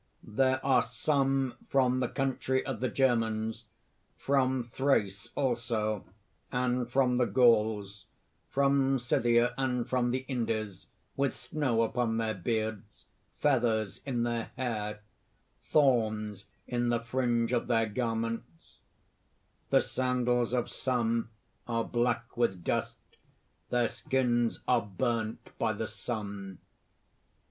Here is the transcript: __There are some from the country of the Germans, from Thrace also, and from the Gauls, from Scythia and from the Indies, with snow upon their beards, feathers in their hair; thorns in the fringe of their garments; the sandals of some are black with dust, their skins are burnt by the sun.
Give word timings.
__There 0.35 0.59
are 0.63 0.81
some 0.81 1.53
from 1.67 1.99
the 1.99 2.07
country 2.07 2.65
of 2.65 2.79
the 2.79 2.89
Germans, 2.89 3.65
from 4.17 4.63
Thrace 4.63 5.29
also, 5.35 6.05
and 6.51 6.89
from 6.89 7.17
the 7.17 7.27
Gauls, 7.27 8.05
from 8.49 8.97
Scythia 8.97 9.53
and 9.59 9.87
from 9.87 10.09
the 10.09 10.25
Indies, 10.27 10.87
with 11.15 11.35
snow 11.37 11.83
upon 11.83 12.17
their 12.17 12.33
beards, 12.33 13.05
feathers 13.41 14.01
in 14.03 14.23
their 14.23 14.49
hair; 14.55 15.01
thorns 15.65 16.45
in 16.65 16.89
the 16.89 16.99
fringe 17.01 17.53
of 17.53 17.67
their 17.67 17.85
garments; 17.85 18.79
the 19.69 19.81
sandals 19.81 20.51
of 20.51 20.67
some 20.67 21.29
are 21.67 21.83
black 21.83 22.35
with 22.35 22.63
dust, 22.63 22.97
their 23.69 23.87
skins 23.87 24.61
are 24.67 24.81
burnt 24.81 25.51
by 25.59 25.73
the 25.73 25.85
sun. 25.87 26.57